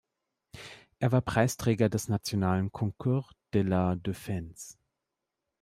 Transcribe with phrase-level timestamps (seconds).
[0.97, 4.79] Er war Preisträger des nationalen Concours de La Defense.